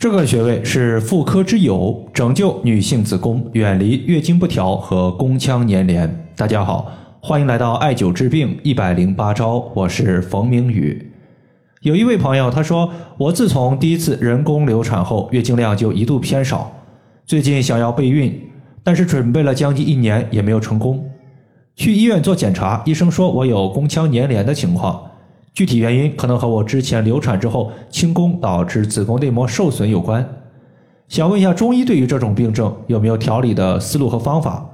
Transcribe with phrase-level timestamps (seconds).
[0.00, 6.26] 这个穴位是妇科之友，拯救女性子宫，远离月经不调和宫腔粘连。
[6.34, 6.90] 大家好，
[7.20, 11.12] 欢迎来到艾灸治病一百零八招，我是冯明宇。
[11.82, 16.72] 有一位朋友他说，我自从第一次人工流产后，月经量就一度偏少，
[17.26, 18.40] 最近想要备孕，
[18.82, 21.04] 但是准备了将近一年也没有成功。
[21.76, 25.09] 去医院做检查，医生说我有宫腔粘连的情况。
[25.52, 30.26] 具体原因可能和我之前流产之后清宫导致子宫内膜受损有关。
[31.08, 34.64] 想问一下中医对于这种病症有没有调理的思路和方法？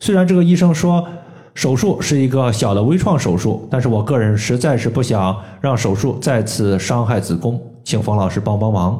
[0.00, 1.06] 虽然这个医生说
[1.54, 8.98] 手术是一个小的微创手术，但是我个人实在是不想让手术再次伤害子宫，请冯老师帮帮忙。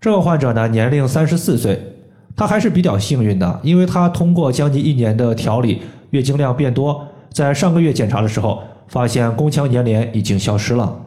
[0.00, 1.80] 这个患者呢年龄三十四岁，
[2.36, 5.80] 他还是比较幸运的，因为他通过将近一年的调理，
[6.10, 8.62] 月经量变多，在上个月检查的时候。
[8.88, 11.04] 发现宫腔粘连已经消失了。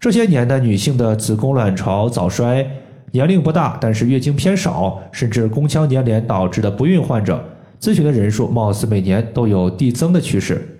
[0.00, 2.66] 这些年的女性的子宫卵巢早衰，
[3.12, 7.44] 年龄不大，但是月经偏少，甚至宫腔粘连导致的不孕患者，
[7.80, 10.76] 咨询的人数貌似每年都有递增的趋势。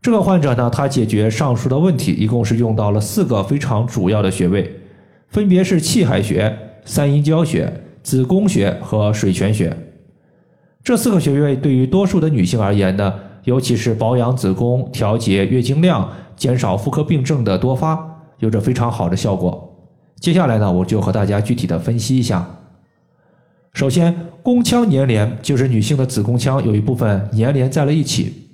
[0.00, 4.80] 这个患者呢，他解决上述的问题，一共是用到了四个非常主要的穴位，
[5.28, 7.70] 分别是气海穴、三阴交穴、
[8.02, 9.76] 子宫穴和水泉穴。
[10.82, 13.12] 这四个穴位对于多数的女性而言呢？
[13.48, 17.98] 尤其是保养子宫、调节月经量、减少妇科病症的多发，
[18.40, 19.74] 有着非常好的效果。
[20.20, 22.46] 接下来呢，我就和大家具体的分析一下。
[23.72, 28.50] 首先，宫腔粘连就是女性的子宫腔有一部分粘连在了一起。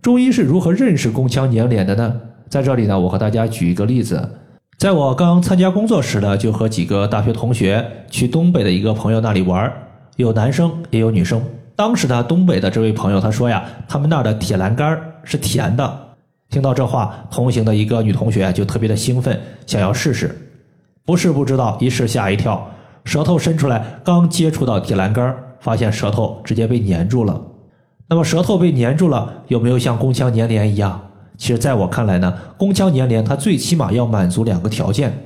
[0.00, 2.20] 中医是如何认识宫腔粘连的呢？
[2.48, 4.30] 在这里呢，我和大家举一个例子。
[4.78, 9.72] 在我刚参加工作时呢，就和几个大学同学去东北的一个朋友那里玩，
[10.14, 11.42] 有男生也有女生。
[11.80, 15.98] 当时呢，东北的这位朋友他说呀，他们那儿的铁栏杆是甜的。
[16.50, 20.36] 听到这话，同行的一个女同学就特别的兴奋，想要试试。
[21.06, 22.70] 不试不知道，一试吓一跳，
[23.04, 27.40] 舌头伸出来，刚接触到铁栏杆发现舌头直接被粘住了。
[28.10, 31.00] 那么舌头被粘住了，有没有像宫腔粘连一样？
[31.38, 35.18] 其实，在我看来呢，宫腔粘连它最起码要满足两个条件：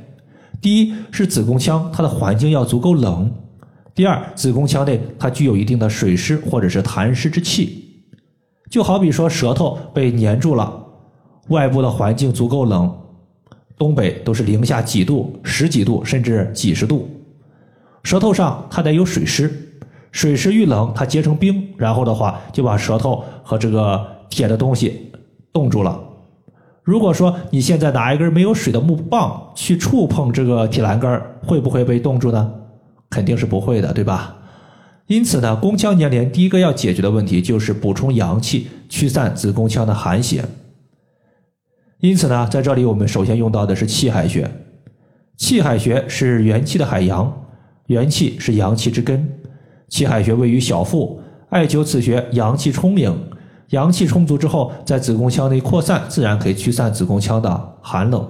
[0.61, 3.29] 第一是子宫腔它的环境要足够冷。
[3.95, 8.03] 第二，子宫腔内它具有一定的水湿或者是痰湿之气，
[8.69, 10.85] 就好比说舌头被粘住了，
[11.49, 12.93] 外部的环境足够冷，
[13.79, 17.09] 东北都是零下几度、十几度甚至几十度，
[18.03, 19.49] 舌头上它得有水湿，
[20.11, 25.13] 水湿遇冷它结成冰，然后的话就把舌头和这个铁的东西
[25.53, 26.01] 冻住了。
[26.83, 32.53] 如果说你现在拿一根没有水的木棒去触碰这个铁栏杆，会不会被冻住呢？
[33.15, 34.39] 肯定是不会的，对吧？
[35.07, 40.45] 因此呢，宫腔粘连第一个要解决的问题就是补充阳气，驱散子宫腔的寒邪。
[42.01, 44.51] 因此呢，在这里我们首先用到的是气海穴。
[45.37, 47.33] 气海穴是元气的海洋，
[47.87, 49.29] 元气是阳气之根。
[49.89, 51.21] 气海穴位于小腹，
[51.51, 53.15] 艾灸此穴，阳气充盈，
[53.71, 58.27] 阳气充足之后，在子宫腔内扩散，自然可以驱散子宫腔的寒冷。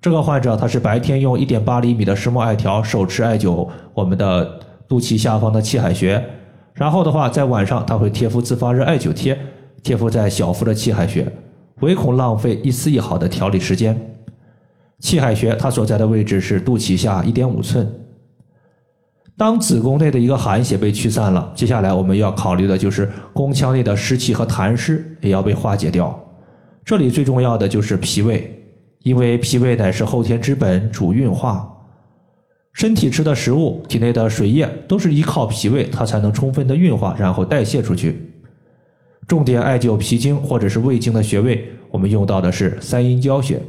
[0.00, 6.24] 这个患者他是白天用一点八厘米的石墨艾条手持艾灸我们的肚脐下方的气海穴，
[6.72, 9.38] 然后的话在晚上他会贴敷自发热艾灸贴，
[9.82, 11.30] 贴敷在小腹的气海穴，
[11.80, 14.16] 唯恐浪费一丝一毫的调理时间。
[15.00, 17.86] 气海穴它所在的位置是肚脐下一点五寸。
[19.36, 26.18] 当子宫内的一个寒邪被驱散了，接下来我们要考虑的就是宫腔内的湿气和痰湿也要被化解掉。
[26.84, 28.56] 这里最重要的就是脾胃。
[29.02, 31.66] 因为脾胃乃是后天之本，主运化。
[32.72, 38.30] 身体吃的食物，体内的水液都是依靠脾胃，它才能充分的运化，然后代谢出去。
[39.26, 43.60] 重点艾灸脾经或者是胃经的穴位，我们用到的是三阴交穴。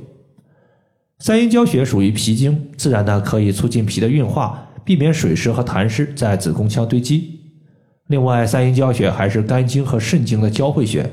[1.20, 7.40] 三阴交穴属于脾经，自然呢可以促进脾的运化，避免水湿和痰湿在子宫腔堆积。
[8.08, 11.10] 另外，三阴交穴还是肝经和肾经的交汇穴。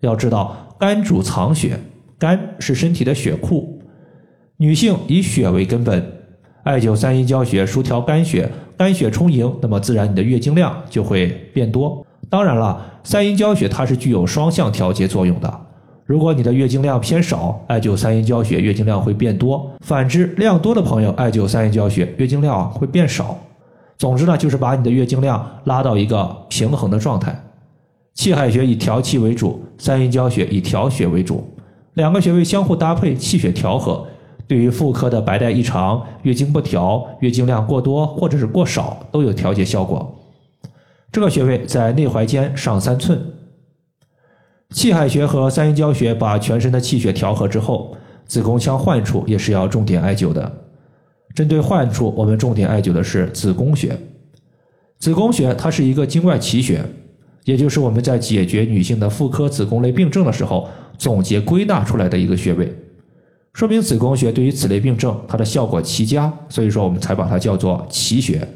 [0.00, 1.78] 要知道，肝主藏血。
[2.20, 3.80] 肝是身体的血库，
[4.58, 6.04] 女性以血为根本，
[6.64, 8.46] 艾灸三阴交穴疏调肝血，
[8.76, 12.06] 肝血充盈，那么自然你的月经量就会变多。
[12.28, 15.60] 当然了，三阴交穴它是具有双向调节作用的。
[16.04, 23.38] 如果你的月经量偏少，艾灸三阴交穴月经量会变多；反之，量多的朋友艾灸三阴交穴月经量会变少。
[23.96, 27.34] 总之呢，就是把你的月经量拉到一个平衡的状态。
[28.12, 31.48] 气海穴以调气为主，三阴交穴以调血为主。
[32.00, 34.06] 两个穴位相互搭配，气血调和，
[34.48, 40.18] 对于妇科的白带异常、月经不调、月经量过多或者是过少都有调节效果。
[41.12, 43.20] 这个穴位在内踝尖上三寸。
[44.70, 47.94] 气海穴和三阴交穴把全身的气血调和之后，
[48.24, 50.50] 子宫腔患处也是要重点艾灸的。
[51.34, 53.94] 针对患处，我们重点艾灸的是子宫穴。
[54.98, 56.82] 子宫穴它是一个经外奇穴，
[57.44, 62.70] 也就是我们在解决女性的妇科子宫类病症的时候总结归纳出来的一个穴位，
[63.54, 68.46] 说明子宫穴对于此类病症它的效果奇佳，所以说我们才把它叫做奇穴。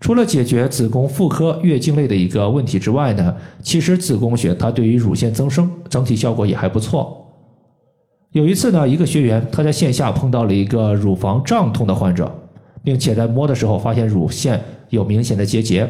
[0.00, 7.18] 除了解决子宫妇科月经类的一个问题之外呢，其实子宫穴它对于乳腺增生整体效果也还不错。
[8.32, 12.32] 有一次呢，一个学员他在线下碰到了一个乳房胀痛的患者，
[12.82, 14.60] 并且在摸的时候发现乳腺。
[14.90, 15.88] 有明显的结节。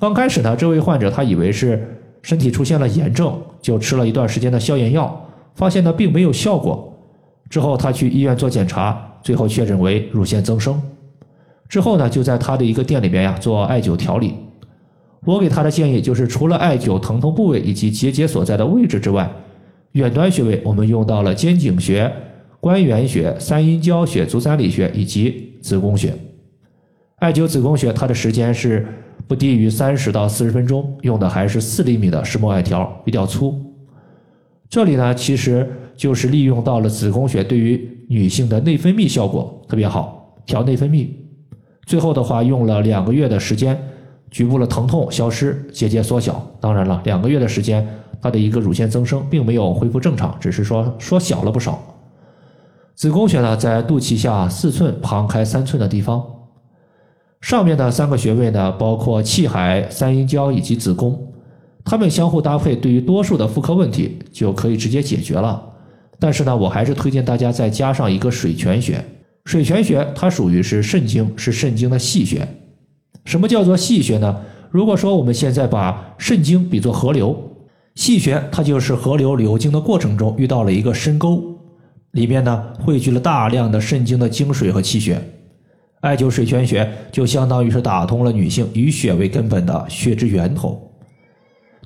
[0.00, 6.90] 刚开始呢，这位患者他以为是身体出现了炎症，就吃了一段时间的消炎药，发现呢并没有效果。
[7.50, 10.80] 之后他去医院做检查，最后确诊为乳腺增生。
[11.68, 14.34] 之后呢，就在他的一个店里边呀做艾灸调理。
[15.26, 19.30] 我给他的建议就是，除了艾灸疼痛部位以及结节所在的位置之外，
[19.92, 22.10] 远端穴位我们用到了肩井穴、
[22.58, 26.14] 关元穴、三阴交穴、足三里穴以及子宫穴。
[27.16, 28.86] 艾灸子宫穴，它的时间是
[29.30, 33.54] 不低于三十到四十分钟，用的还是四厘米的石墨艾条，比较粗。
[34.68, 41.06] 这里呢，其实就是利用到了子宫穴对于女性的内分泌效果特别好，调内分泌。
[41.86, 43.80] 最后的话，用了两个月的时间，
[44.32, 46.44] 局部的疼痛消失，结节缩小。
[46.60, 47.86] 当然了，两个月的时间，
[48.20, 51.80] 它的一个乳腺增生并没有恢复正常，只是说缩小了不少。
[52.96, 56.20] 子宫穴呢，在肚脐下四寸，旁开三寸的地方。
[57.40, 61.32] 上面的三个穴位呢，包括气海、三阴交以及子宫，
[61.84, 65.62] 它们相互搭配，对于多数的妇科问题就可以直接解决了。
[66.18, 69.02] 但是呢，我还是推荐大家再加上一个水泉穴。
[69.46, 72.46] 水泉穴它属于是肾经，是肾经的细穴。
[73.24, 74.36] 什么叫做细穴呢？
[74.70, 77.36] 如果说我们现在把肾经比作河流，
[77.94, 81.42] 细穴它就是河流流经的过程中遇到了一个深沟，
[82.12, 85.20] 里面呢汇聚了大量的肾经的精水和气血。
[86.00, 90.90] 艾灸水泉穴就相当于是打通了女性以血为根本的血之源头，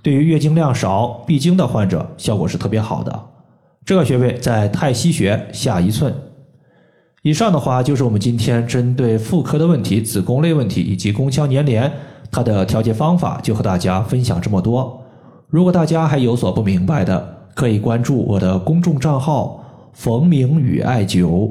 [0.02, 3.20] 对于月经量少、闭经的患者效果是特别好的。
[3.84, 6.14] 这个穴位在太溪穴下一寸。
[7.22, 11.90] 以上的话就是我们今天针对妇科的问题、子宫类问题以及宫腔粘连
[12.30, 15.02] 它的调节方法，就和大家分享这么多。
[15.48, 21.50] 如果大家还有所不明白的，可以关注我的公众账号“冯明宇艾灸”。